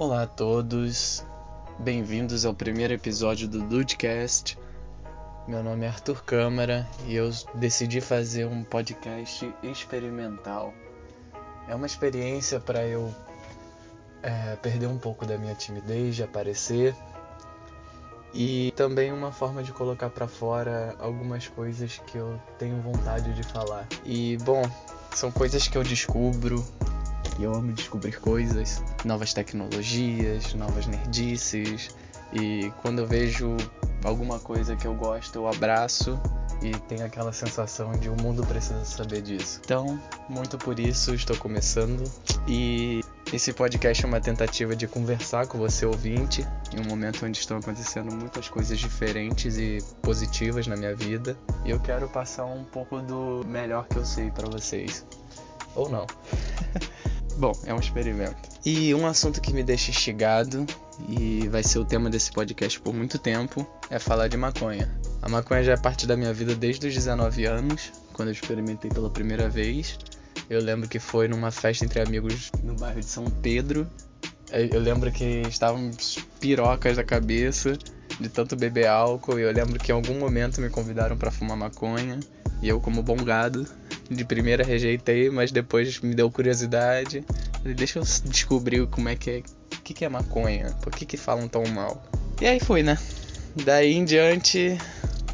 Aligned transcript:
Olá 0.00 0.22
a 0.22 0.26
todos, 0.26 1.22
bem-vindos 1.78 2.46
ao 2.46 2.54
primeiro 2.54 2.94
episódio 2.94 3.46
do 3.46 3.60
Dudecast. 3.60 4.58
Meu 5.46 5.62
nome 5.62 5.84
é 5.84 5.88
Arthur 5.88 6.24
Câmara 6.24 6.88
e 7.06 7.14
eu 7.14 7.30
decidi 7.56 8.00
fazer 8.00 8.46
um 8.46 8.64
podcast 8.64 9.54
experimental. 9.62 10.72
É 11.68 11.74
uma 11.74 11.84
experiência 11.84 12.58
para 12.58 12.82
eu 12.86 13.14
é, 14.22 14.56
perder 14.62 14.86
um 14.86 14.96
pouco 14.96 15.26
da 15.26 15.36
minha 15.36 15.54
timidez 15.54 16.16
de 16.16 16.22
aparecer 16.22 16.96
e 18.32 18.72
também 18.74 19.12
uma 19.12 19.30
forma 19.30 19.62
de 19.62 19.70
colocar 19.70 20.08
para 20.08 20.26
fora 20.26 20.96
algumas 20.98 21.46
coisas 21.46 22.00
que 22.06 22.16
eu 22.16 22.40
tenho 22.58 22.80
vontade 22.80 23.34
de 23.34 23.42
falar. 23.42 23.86
E 24.06 24.38
bom, 24.38 24.62
são 25.14 25.30
coisas 25.30 25.68
que 25.68 25.76
eu 25.76 25.82
descubro 25.82 26.64
eu 27.42 27.54
amo 27.54 27.72
descobrir 27.72 28.18
coisas, 28.20 28.82
novas 29.04 29.32
tecnologias, 29.32 30.54
novas 30.54 30.86
nerdices. 30.86 31.90
E 32.32 32.72
quando 32.82 33.00
eu 33.00 33.06
vejo 33.06 33.56
alguma 34.04 34.38
coisa 34.38 34.76
que 34.76 34.86
eu 34.86 34.94
gosto, 34.94 35.36
eu 35.36 35.48
abraço 35.48 36.18
e 36.62 36.72
tenho 36.88 37.04
aquela 37.04 37.32
sensação 37.32 37.92
de 37.92 38.08
o 38.08 38.16
mundo 38.20 38.44
precisa 38.46 38.84
saber 38.84 39.22
disso. 39.22 39.60
Então, 39.64 40.00
muito 40.28 40.58
por 40.58 40.78
isso 40.78 41.14
estou 41.14 41.36
começando 41.36 42.04
e 42.46 43.00
esse 43.32 43.52
podcast 43.52 44.04
é 44.04 44.08
uma 44.08 44.20
tentativa 44.20 44.74
de 44.74 44.86
conversar 44.86 45.46
com 45.46 45.56
você 45.56 45.86
ouvinte 45.86 46.46
em 46.74 46.80
um 46.80 46.84
momento 46.84 47.24
onde 47.24 47.38
estão 47.38 47.58
acontecendo 47.58 48.12
muitas 48.14 48.48
coisas 48.48 48.78
diferentes 48.78 49.56
e 49.56 49.78
positivas 50.02 50.66
na 50.66 50.76
minha 50.76 50.94
vida. 50.94 51.36
E 51.64 51.70
eu 51.70 51.80
quero 51.80 52.08
passar 52.08 52.44
um 52.44 52.64
pouco 52.64 53.00
do 53.00 53.44
melhor 53.46 53.86
que 53.86 53.96
eu 53.96 54.04
sei 54.04 54.30
para 54.30 54.48
vocês. 54.48 55.06
Ou 55.74 55.88
não. 55.88 56.06
Bom, 57.40 57.58
é 57.64 57.72
um 57.72 57.78
experimento. 57.78 58.36
E 58.66 58.94
um 58.94 59.06
assunto 59.06 59.40
que 59.40 59.50
me 59.50 59.62
deixa 59.62 59.90
instigado 59.90 60.66
e 61.08 61.48
vai 61.48 61.62
ser 61.62 61.78
o 61.78 61.86
tema 61.86 62.10
desse 62.10 62.30
podcast 62.30 62.78
por 62.78 62.92
muito 62.92 63.18
tempo 63.18 63.66
é 63.88 63.98
falar 63.98 64.28
de 64.28 64.36
maconha. 64.36 64.94
A 65.22 65.28
maconha 65.28 65.64
já 65.64 65.72
é 65.72 65.76
parte 65.78 66.06
da 66.06 66.18
minha 66.18 66.34
vida 66.34 66.54
desde 66.54 66.86
os 66.86 66.92
19 66.92 67.46
anos, 67.46 67.92
quando 68.12 68.28
eu 68.28 68.32
experimentei 68.32 68.90
pela 68.90 69.08
primeira 69.08 69.48
vez. 69.48 69.98
Eu 70.50 70.60
lembro 70.60 70.86
que 70.86 70.98
foi 70.98 71.28
numa 71.28 71.50
festa 71.50 71.82
entre 71.82 72.02
amigos 72.02 72.52
no 72.62 72.74
bairro 72.74 73.00
de 73.00 73.06
São 73.06 73.24
Pedro. 73.24 73.88
Eu 74.52 74.78
lembro 74.78 75.10
que 75.10 75.40
estávamos 75.48 76.18
pirocas 76.38 76.98
da 76.98 77.04
cabeça 77.04 77.72
de 78.20 78.28
tanto 78.28 78.54
beber 78.54 78.86
álcool. 78.86 79.38
E 79.38 79.44
eu 79.44 79.50
lembro 79.50 79.78
que 79.78 79.90
em 79.90 79.94
algum 79.94 80.18
momento 80.18 80.60
me 80.60 80.68
convidaram 80.68 81.16
para 81.16 81.30
fumar 81.30 81.56
maconha. 81.56 82.20
E 82.60 82.68
eu, 82.68 82.78
como 82.82 83.02
bom 83.02 83.16
gado, 83.16 83.66
de 84.10 84.24
primeira 84.24 84.64
rejeitei, 84.64 85.30
mas 85.30 85.52
depois 85.52 86.00
me 86.00 86.14
deu 86.14 86.30
curiosidade. 86.30 87.24
Deixa 87.62 88.00
eu 88.00 88.02
descobrir 88.24 88.86
como 88.88 89.08
é 89.08 89.14
que 89.14 89.30
é. 89.30 89.42
O 89.72 89.82
que, 89.82 89.94
que 89.94 90.04
é 90.04 90.08
maconha? 90.08 90.76
Por 90.82 90.92
que, 90.92 91.06
que 91.06 91.16
falam 91.16 91.48
tão 91.48 91.64
mal? 91.66 92.02
E 92.40 92.46
aí 92.46 92.58
foi, 92.58 92.82
né? 92.82 92.98
Daí 93.64 93.92
em 93.92 94.04
diante, 94.04 94.76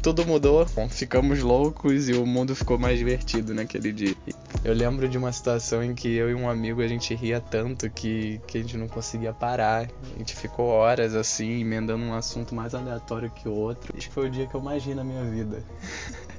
tudo 0.01 0.25
mudou. 0.25 0.65
Bom, 0.75 0.87
ficamos 0.87 1.41
loucos 1.41 2.07
e 2.07 2.13
o 2.13 2.25
mundo 2.25 2.55
ficou 2.55 2.77
mais 2.77 2.97
divertido 2.97 3.53
naquele 3.53 3.91
dia. 3.91 4.15
Eu 4.63 4.73
lembro 4.73 5.07
de 5.07 5.17
uma 5.17 5.31
situação 5.31 5.83
em 5.83 5.95
que 5.95 6.13
eu 6.15 6.29
e 6.29 6.33
um 6.33 6.49
amigo 6.49 6.81
a 6.81 6.87
gente 6.87 7.13
ria 7.15 7.39
tanto 7.39 7.89
que, 7.89 8.39
que 8.47 8.57
a 8.57 8.61
gente 8.61 8.77
não 8.77 8.87
conseguia 8.87 9.33
parar. 9.33 9.87
A 10.15 10.17
gente 10.17 10.35
ficou 10.35 10.67
horas 10.67 11.15
assim, 11.15 11.61
emendando 11.61 12.03
um 12.03 12.13
assunto 12.13 12.53
mais 12.53 12.75
aleatório 12.75 13.29
que 13.31 13.47
o 13.47 13.53
outro. 13.53 13.93
Acho 13.97 14.07
que 14.07 14.13
foi 14.13 14.27
o 14.27 14.31
dia 14.31 14.47
que 14.47 14.55
eu 14.55 14.61
mais 14.61 14.83
ri 14.83 14.93
na 14.93 15.03
minha 15.03 15.23
vida. 15.23 15.63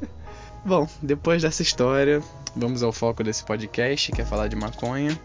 Bom, 0.64 0.88
depois 1.02 1.42
dessa 1.42 1.62
história, 1.62 2.22
vamos 2.54 2.82
ao 2.82 2.92
foco 2.92 3.22
desse 3.22 3.44
podcast, 3.44 4.12
que 4.12 4.20
é 4.20 4.24
falar 4.24 4.48
de 4.48 4.56
maconha. 4.56 5.18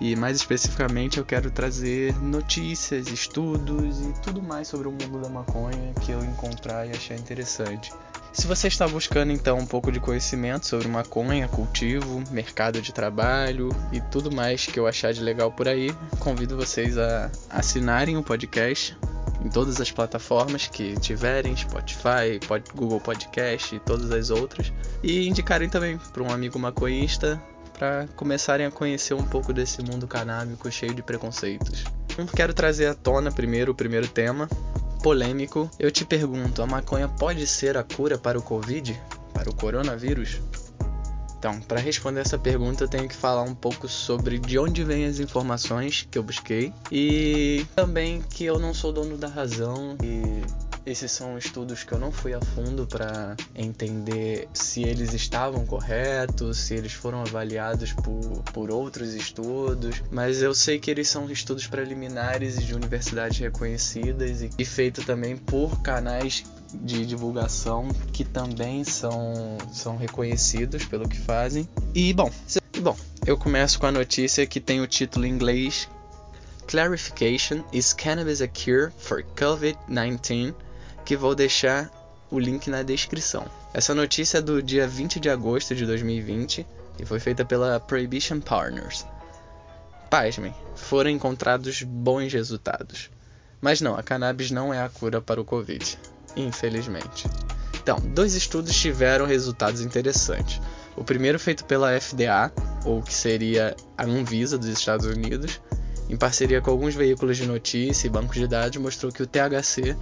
E 0.00 0.14
mais 0.14 0.36
especificamente 0.36 1.18
eu 1.18 1.24
quero 1.24 1.50
trazer 1.50 2.14
notícias, 2.22 3.08
estudos 3.08 4.00
e 4.00 4.12
tudo 4.22 4.40
mais 4.40 4.68
sobre 4.68 4.86
o 4.86 4.92
mundo 4.92 5.20
da 5.20 5.28
maconha 5.28 5.92
que 6.00 6.12
eu 6.12 6.24
encontrar 6.24 6.86
e 6.86 6.90
achar 6.90 7.16
interessante. 7.16 7.92
Se 8.32 8.46
você 8.46 8.68
está 8.68 8.86
buscando 8.86 9.32
então 9.32 9.58
um 9.58 9.66
pouco 9.66 9.90
de 9.90 9.98
conhecimento 9.98 10.66
sobre 10.66 10.86
maconha, 10.86 11.48
cultivo, 11.48 12.22
mercado 12.30 12.80
de 12.80 12.92
trabalho 12.92 13.70
e 13.90 14.00
tudo 14.00 14.30
mais 14.30 14.66
que 14.66 14.78
eu 14.78 14.86
achar 14.86 15.12
de 15.12 15.20
legal 15.20 15.50
por 15.50 15.66
aí, 15.66 15.92
convido 16.20 16.56
vocês 16.56 16.96
a 16.96 17.28
assinarem 17.50 18.16
o 18.16 18.22
podcast 18.22 18.96
em 19.44 19.48
todas 19.48 19.80
as 19.80 19.90
plataformas 19.90 20.66
que 20.66 20.98
tiverem, 21.00 21.56
Spotify, 21.56 22.40
Google 22.74 23.00
Podcast 23.00 23.74
e 23.74 23.78
todas 23.80 24.10
as 24.10 24.30
outras, 24.30 24.72
e 25.02 25.28
indicarem 25.28 25.68
também 25.68 25.98
para 26.12 26.22
um 26.22 26.30
amigo 26.30 26.58
maconhista 26.58 27.40
para 27.78 28.08
começarem 28.16 28.66
a 28.66 28.70
conhecer 28.70 29.14
um 29.14 29.24
pouco 29.24 29.52
desse 29.52 29.80
mundo 29.82 30.06
canábico 30.06 30.70
cheio 30.70 30.94
de 30.94 31.02
preconceitos. 31.02 31.84
Quero 32.34 32.52
trazer 32.52 32.86
à 32.86 32.94
tona 32.94 33.30
primeiro 33.30 33.70
o 33.70 33.74
primeiro 33.74 34.08
tema, 34.08 34.48
polêmico. 35.02 35.70
Eu 35.78 35.90
te 35.90 36.04
pergunto, 36.04 36.60
a 36.60 36.66
maconha 36.66 37.08
pode 37.08 37.46
ser 37.46 37.76
a 37.76 37.84
cura 37.84 38.18
para 38.18 38.36
o 38.36 38.42
Covid? 38.42 39.00
Para 39.32 39.48
o 39.48 39.54
coronavírus? 39.54 40.40
Então, 41.38 41.60
para 41.60 41.80
responder 41.80 42.20
essa 42.20 42.36
pergunta, 42.36 42.84
eu 42.84 42.88
tenho 42.88 43.08
que 43.08 43.14
falar 43.14 43.42
um 43.42 43.54
pouco 43.54 43.88
sobre 43.88 44.38
de 44.38 44.58
onde 44.58 44.82
vêm 44.82 45.06
as 45.06 45.20
informações 45.20 46.06
que 46.10 46.18
eu 46.18 46.22
busquei 46.22 46.72
e 46.90 47.64
também 47.76 48.20
que 48.28 48.44
eu 48.44 48.58
não 48.58 48.74
sou 48.74 48.92
dono 48.92 49.16
da 49.16 49.28
razão 49.28 49.96
e 50.02 50.42
esses 50.84 51.12
são 51.12 51.36
estudos 51.36 51.84
que 51.84 51.92
eu 51.92 51.98
não 51.98 52.10
fui 52.10 52.32
a 52.32 52.40
fundo 52.40 52.86
para 52.86 53.36
entender 53.54 54.48
se 54.54 54.82
eles 54.82 55.12
estavam 55.12 55.66
corretos, 55.66 56.58
se 56.58 56.74
eles 56.74 56.94
foram 56.94 57.20
avaliados 57.20 57.92
por, 57.92 58.42
por 58.54 58.70
outros 58.70 59.12
estudos, 59.12 60.02
mas 60.10 60.40
eu 60.40 60.54
sei 60.54 60.78
que 60.78 60.90
eles 60.90 61.08
são 61.08 61.30
estudos 61.30 61.66
preliminares 61.66 62.64
de 62.64 62.74
universidades 62.74 63.38
reconhecidas 63.38 64.40
e, 64.40 64.50
e 64.58 64.64
feitos 64.64 65.04
também 65.04 65.36
por 65.36 65.80
canais 65.82 66.42
de 66.74 67.06
divulgação 67.06 67.88
que 68.12 68.24
também 68.24 68.84
são, 68.84 69.58
são 69.72 69.96
reconhecidos 69.96 70.84
pelo 70.84 71.08
que 71.08 71.18
fazem. 71.18 71.68
E 71.94 72.12
bom, 72.12 72.30
bom, 72.80 72.96
eu 73.26 73.36
começo 73.36 73.78
com 73.78 73.86
a 73.86 73.92
notícia 73.92 74.46
que 74.46 74.60
tem 74.60 74.80
o 74.80 74.86
título 74.86 75.26
em 75.26 75.30
inglês 75.30 75.88
Clarification 76.66 77.64
Is 77.72 77.92
Cannabis 77.92 78.42
a 78.42 78.48
Cure 78.48 78.92
for 78.98 79.24
COVID-19? 79.36 80.54
Que 81.04 81.16
vou 81.16 81.34
deixar 81.34 81.90
o 82.30 82.38
link 82.38 82.68
na 82.68 82.82
descrição. 82.82 83.46
Essa 83.72 83.94
notícia 83.94 84.38
é 84.38 84.42
do 84.42 84.62
dia 84.62 84.86
20 84.86 85.18
de 85.18 85.30
agosto 85.30 85.74
de 85.74 85.86
2020 85.86 86.66
e 86.98 87.06
foi 87.06 87.18
feita 87.18 87.44
pela 87.44 87.80
Prohibition 87.80 88.40
Partners. 88.40 89.06
Pasmem, 90.10 90.54
foram 90.74 91.10
encontrados 91.10 91.82
bons 91.82 92.32
resultados. 92.32 93.10
Mas 93.60 93.80
não, 93.80 93.96
a 93.96 94.02
cannabis 94.02 94.50
não 94.50 94.72
é 94.72 94.82
a 94.82 94.88
cura 94.88 95.20
para 95.20 95.40
o 95.40 95.44
Covid 95.44 95.98
infelizmente. 96.40 97.26
Então, 97.74 97.98
dois 98.14 98.34
estudos 98.34 98.78
tiveram 98.78 99.26
resultados 99.26 99.80
interessantes. 99.80 100.60
O 100.96 101.04
primeiro 101.04 101.38
feito 101.38 101.64
pela 101.64 101.98
FDA, 101.98 102.52
ou 102.84 103.02
que 103.02 103.14
seria 103.14 103.76
a 103.96 104.04
Anvisa 104.04 104.58
dos 104.58 104.68
Estados 104.68 105.06
Unidos, 105.06 105.60
em 106.08 106.16
parceria 106.16 106.60
com 106.60 106.70
alguns 106.70 106.94
veículos 106.94 107.36
de 107.36 107.46
notícia 107.46 108.06
e 108.06 108.10
bancos 108.10 108.36
de 108.36 108.46
dados, 108.46 108.76
mostrou 108.78 109.12
que 109.12 109.22
o 109.22 109.26
THC, 109.26 109.96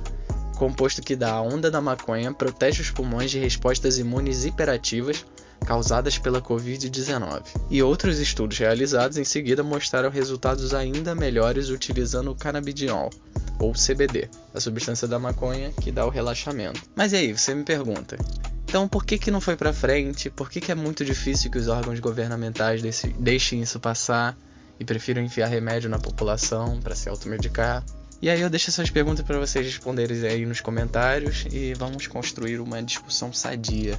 composto 0.56 1.02
que 1.02 1.14
dá 1.14 1.32
a 1.32 1.42
onda 1.42 1.70
da 1.70 1.80
maconha, 1.80 2.32
protege 2.32 2.80
os 2.80 2.90
pulmões 2.90 3.30
de 3.30 3.38
respostas 3.38 3.98
imunes 3.98 4.44
hiperativas 4.44 5.24
causadas 5.64 6.16
pela 6.16 6.40
Covid-19. 6.40 7.42
E 7.70 7.82
outros 7.82 8.18
estudos 8.18 8.58
realizados 8.58 9.16
em 9.16 9.24
seguida 9.24 9.62
mostraram 9.62 10.10
resultados 10.10 10.72
ainda 10.72 11.14
melhores 11.14 11.70
utilizando 11.70 12.30
o 12.30 12.34
canabidiol, 12.34 13.10
ou 13.58 13.72
CBD, 13.72 14.28
a 14.54 14.60
substância 14.60 15.08
da 15.08 15.18
maconha 15.18 15.72
que 15.80 15.90
dá 15.90 16.04
o 16.04 16.10
relaxamento. 16.10 16.80
Mas 16.94 17.12
e 17.12 17.16
aí, 17.16 17.32
você 17.32 17.54
me 17.54 17.64
pergunta, 17.64 18.16
então 18.64 18.88
por 18.88 19.04
que, 19.04 19.18
que 19.18 19.30
não 19.30 19.40
foi 19.40 19.56
para 19.56 19.72
frente? 19.72 20.28
Por 20.28 20.50
que, 20.50 20.60
que 20.60 20.72
é 20.72 20.74
muito 20.74 21.04
difícil 21.04 21.50
que 21.50 21.58
os 21.58 21.68
órgãos 21.68 22.00
governamentais 22.00 22.82
deixem 23.18 23.62
isso 23.62 23.80
passar 23.80 24.36
e 24.78 24.84
prefiram 24.84 25.22
enfiar 25.22 25.46
remédio 25.46 25.88
na 25.88 25.98
população 25.98 26.80
para 26.80 26.94
se 26.94 27.08
automedicar? 27.08 27.84
E 28.20 28.30
aí 28.30 28.40
eu 28.40 28.50
deixo 28.50 28.70
essas 28.70 28.90
perguntas 28.90 29.24
para 29.24 29.38
vocês 29.38 29.64
responderem 29.64 30.26
aí 30.26 30.46
nos 30.46 30.60
comentários 30.60 31.46
e 31.50 31.74
vamos 31.74 32.06
construir 32.06 32.60
uma 32.60 32.82
discussão 32.82 33.32
sadia. 33.32 33.98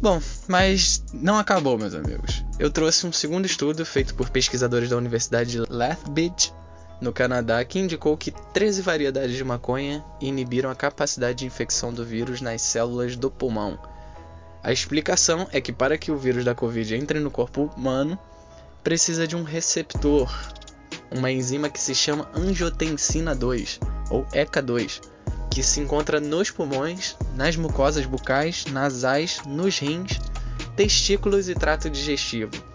Bom, 0.00 0.20
mas 0.48 1.02
não 1.12 1.38
acabou, 1.38 1.78
meus 1.78 1.94
amigos. 1.94 2.44
Eu 2.58 2.70
trouxe 2.70 3.06
um 3.06 3.12
segundo 3.12 3.46
estudo 3.46 3.86
feito 3.86 4.14
por 4.16 4.30
pesquisadores 4.30 4.90
da 4.90 4.96
Universidade 4.96 5.52
de 5.52 5.58
Lethbridge 5.72 6.52
no 7.02 7.12
Canadá, 7.12 7.62
que 7.64 7.80
indicou 7.80 8.16
que 8.16 8.30
13 8.30 8.80
variedades 8.80 9.36
de 9.36 9.42
maconha 9.42 10.04
inibiram 10.20 10.70
a 10.70 10.74
capacidade 10.74 11.38
de 11.38 11.46
infecção 11.46 11.92
do 11.92 12.04
vírus 12.04 12.40
nas 12.40 12.62
células 12.62 13.16
do 13.16 13.28
pulmão. 13.28 13.76
A 14.62 14.72
explicação 14.72 15.48
é 15.50 15.60
que 15.60 15.72
para 15.72 15.98
que 15.98 16.12
o 16.12 16.16
vírus 16.16 16.44
da 16.44 16.54
Covid 16.54 16.94
entre 16.94 17.18
no 17.18 17.30
corpo 17.30 17.68
humano, 17.76 18.16
precisa 18.84 19.26
de 19.26 19.34
um 19.34 19.42
receptor, 19.42 20.32
uma 21.10 21.30
enzima 21.30 21.68
que 21.68 21.80
se 21.80 21.92
chama 21.92 22.30
angiotensina 22.34 23.34
2, 23.34 23.80
ou 24.08 24.24
ECA2, 24.26 25.00
que 25.50 25.60
se 25.60 25.80
encontra 25.80 26.20
nos 26.20 26.50
pulmões, 26.50 27.16
nas 27.34 27.56
mucosas 27.56 28.06
bucais, 28.06 28.64
nasais, 28.66 29.40
nos 29.44 29.76
rins, 29.80 30.20
testículos 30.76 31.48
e 31.48 31.54
trato 31.54 31.90
digestivo. 31.90 32.71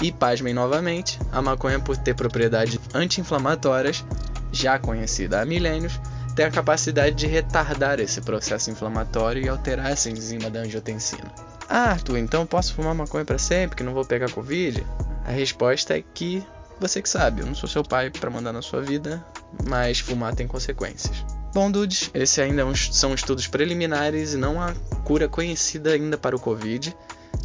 E 0.00 0.12
pasmem 0.12 0.54
novamente, 0.54 1.18
a 1.32 1.42
maconha, 1.42 1.80
por 1.80 1.96
ter 1.96 2.14
propriedades 2.14 2.78
anti-inflamatórias, 2.94 4.04
já 4.52 4.78
conhecida 4.78 5.40
há 5.40 5.44
milênios, 5.44 6.00
tem 6.36 6.44
a 6.44 6.50
capacidade 6.50 7.16
de 7.16 7.26
retardar 7.26 7.98
esse 7.98 8.20
processo 8.20 8.70
inflamatório 8.70 9.44
e 9.44 9.48
alterar 9.48 9.90
essa 9.90 10.08
enzima 10.08 10.48
da 10.48 10.60
angiotensina. 10.60 11.32
Ah, 11.68 11.90
Arthur, 11.90 12.18
então 12.18 12.46
posso 12.46 12.74
fumar 12.74 12.94
maconha 12.94 13.24
para 13.24 13.38
sempre, 13.38 13.76
que 13.76 13.82
não 13.82 13.92
vou 13.92 14.04
pegar 14.04 14.30
Covid? 14.30 14.86
A 15.26 15.32
resposta 15.32 15.98
é 15.98 16.02
que 16.14 16.46
você 16.80 17.02
que 17.02 17.08
sabe, 17.08 17.40
eu 17.40 17.46
não 17.46 17.54
sou 17.54 17.68
seu 17.68 17.82
pai 17.82 18.08
para 18.08 18.30
mandar 18.30 18.52
na 18.52 18.62
sua 18.62 18.80
vida, 18.80 19.24
mas 19.66 19.98
fumar 19.98 20.34
tem 20.34 20.46
consequências. 20.46 21.24
Bom, 21.52 21.70
dudes, 21.70 22.08
esse 22.14 22.40
ainda 22.40 22.62
é 22.62 22.74
são 22.74 23.12
estudos 23.12 23.48
preliminares 23.48 24.34
e 24.34 24.36
não 24.36 24.62
há 24.62 24.72
cura 25.04 25.28
conhecida 25.28 25.90
ainda 25.90 26.16
para 26.16 26.36
o 26.36 26.40
Covid. 26.40 26.96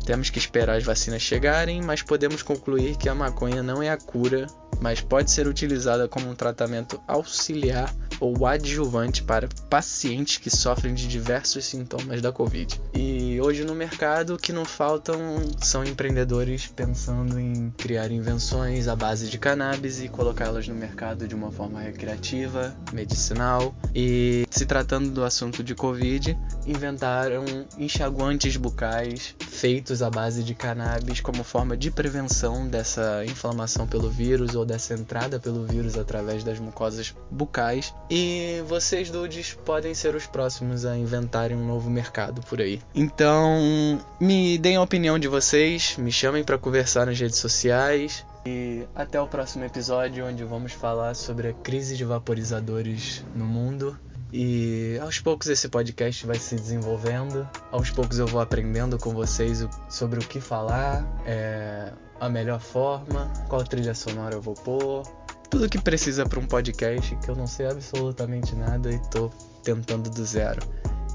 Temos 0.05 0.29
que 0.29 0.37
esperar 0.37 0.77
as 0.77 0.83
vacinas 0.83 1.21
chegarem, 1.21 1.81
mas 1.81 2.01
podemos 2.01 2.41
concluir 2.41 2.97
que 2.97 3.07
a 3.07 3.15
maconha 3.15 3.63
não 3.63 3.81
é 3.81 3.89
a 3.89 3.97
cura, 3.97 4.47
mas 4.81 4.99
pode 4.99 5.31
ser 5.31 5.47
utilizada 5.47 6.07
como 6.09 6.29
um 6.29 6.35
tratamento 6.35 7.01
auxiliar 7.07 7.93
ou 8.19 8.45
adjuvante 8.45 9.23
para 9.23 9.49
pacientes 9.69 10.37
que 10.37 10.49
sofrem 10.49 10.93
de 10.93 11.07
diversos 11.07 11.65
sintomas 11.65 12.21
da 12.21 12.31
Covid. 12.31 12.81
E 12.93 13.39
hoje 13.41 13.65
no 13.65 13.75
mercado 13.75 14.35
o 14.35 14.37
que 14.37 14.53
não 14.53 14.65
faltam 14.65 15.17
são 15.61 15.83
empreendedores 15.83 16.67
pensando 16.67 17.39
em 17.39 17.71
criar 17.77 18.11
invenções 18.11 18.87
à 18.87 18.95
base 18.95 19.29
de 19.29 19.37
cannabis 19.37 20.01
e 20.01 20.07
colocá-las 20.07 20.67
no 20.67 20.75
mercado 20.75 21.27
de 21.27 21.35
uma 21.35 21.51
forma 21.51 21.81
recreativa, 21.81 22.75
medicinal. 22.91 23.75
E 23.93 24.45
se 24.49 24.65
tratando 24.65 25.09
do 25.09 25.23
assunto 25.23 25.63
de 25.63 25.75
Covid, 25.75 26.37
inventaram 26.65 27.43
enxaguantes 27.77 28.55
bucais 28.55 29.35
feitos 29.53 30.01
à 30.01 30.09
base 30.09 30.43
de 30.43 30.53
cannabis 30.53 31.21
como 31.21 31.43
forma 31.43 31.77
de 31.77 31.91
prevenção 31.91 32.67
dessa 32.67 33.23
inflamação 33.25 33.87
pelo 33.87 34.09
vírus 34.09 34.55
ou 34.55 34.65
dessa 34.65 34.93
entrada 34.93 35.39
pelo 35.39 35.65
vírus 35.65 35.97
através 35.97 36.43
das 36.43 36.59
mucosas 36.59 37.15
bucais. 37.29 37.93
E 38.09 38.61
vocês, 38.67 39.09
dudes, 39.09 39.53
podem 39.65 39.93
ser 39.93 40.15
os 40.15 40.25
próximos 40.25 40.85
a 40.85 40.97
inventarem 40.97 41.55
um 41.55 41.65
novo 41.65 41.89
mercado 41.89 42.41
por 42.41 42.59
aí. 42.59 42.81
Então, 42.93 43.99
me 44.19 44.57
deem 44.57 44.75
a 44.75 44.81
opinião 44.81 45.19
de 45.19 45.27
vocês, 45.27 45.95
me 45.97 46.11
chamem 46.11 46.43
para 46.43 46.57
conversar 46.57 47.05
nas 47.05 47.19
redes 47.19 47.37
sociais. 47.37 48.25
E 48.45 48.83
até 48.93 49.21
o 49.21 49.27
próximo 49.27 49.63
episódio, 49.63 50.25
onde 50.25 50.43
vamos 50.43 50.73
falar 50.73 51.13
sobre 51.15 51.47
a 51.47 51.53
crise 51.53 51.95
de 51.95 52.03
vaporizadores 52.03 53.23
no 53.33 53.45
mundo. 53.45 53.97
E 54.35 54.97
aos 54.99 55.19
poucos 55.19 55.47
esse 55.47 55.69
podcast 55.69 56.25
vai 56.25 56.39
se 56.39 56.55
desenvolvendo, 56.55 57.47
aos 57.71 57.91
poucos 57.91 58.17
eu 58.17 58.25
vou 58.25 58.41
aprendendo 58.41 58.97
com 58.97 59.13
vocês 59.13 59.63
sobre 59.87 60.19
o 60.19 60.27
que 60.27 60.41
falar, 60.41 61.05
é, 61.23 61.93
a 62.19 62.27
melhor 62.27 62.59
forma, 62.59 63.31
qual 63.47 63.63
trilha 63.63 63.93
sonora 63.93 64.33
eu 64.33 64.41
vou 64.41 64.55
pôr, 64.55 65.03
tudo 65.51 65.69
que 65.69 65.79
precisa 65.79 66.25
para 66.25 66.39
um 66.39 66.47
podcast 66.47 67.15
que 67.17 67.29
eu 67.29 67.35
não 67.35 67.45
sei 67.45 67.67
absolutamente 67.67 68.55
nada 68.55 68.91
e 68.91 68.97
tô 69.09 69.29
tentando 69.63 70.09
do 70.09 70.25
zero. 70.25 70.61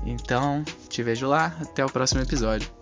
Então, 0.07 0.63
te 0.89 1.03
vejo 1.03 1.27
lá, 1.27 1.57
até 1.61 1.85
o 1.85 1.91
próximo 1.91 2.23
episódio. 2.23 2.78